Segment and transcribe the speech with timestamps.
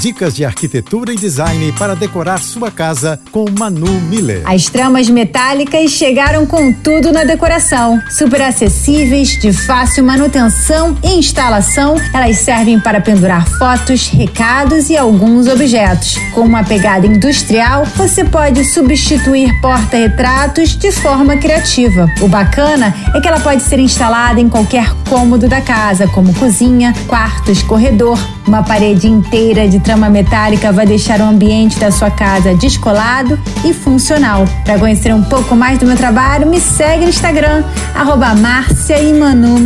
[0.00, 4.42] Dicas de arquitetura e design para decorar sua casa com Manu Miller.
[4.44, 8.00] As tramas metálicas chegaram com tudo na decoração.
[8.10, 15.46] Super acessíveis, de fácil manutenção e instalação, elas servem para pendurar fotos, recados e alguns
[15.46, 16.16] objetos.
[16.34, 22.10] Com uma pegada industrial, você pode substituir porta-retratos de forma criativa.
[22.20, 26.92] O bacana é que ela pode ser instalada em qualquer cômodo da casa, como cozinha,
[27.06, 32.54] quartos, corredor, uma parede inteira de trama metálica vai deixar o ambiente da sua casa
[32.54, 34.44] descolado e funcional.
[34.64, 37.62] Para conhecer um pouco mais do meu trabalho, me segue no Instagram,
[37.94, 39.60] arroba Márcia e Manu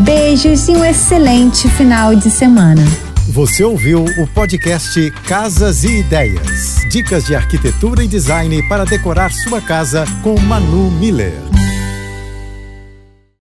[0.00, 2.84] Beijos e um excelente final de semana.
[3.28, 6.84] Você ouviu o podcast Casas e Ideias.
[6.90, 11.63] Dicas de arquitetura e design para decorar sua casa com Manu Miller.